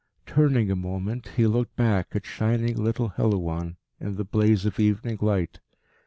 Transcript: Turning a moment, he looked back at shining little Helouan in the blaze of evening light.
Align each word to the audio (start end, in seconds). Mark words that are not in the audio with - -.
Turning 0.25 0.71
a 0.71 0.75
moment, 0.75 1.27
he 1.37 1.45
looked 1.45 1.75
back 1.75 2.07
at 2.15 2.25
shining 2.25 2.75
little 2.75 3.09
Helouan 3.09 3.75
in 3.99 4.15
the 4.15 4.23
blaze 4.25 4.65
of 4.65 4.79
evening 4.79 5.19
light. 5.21 5.59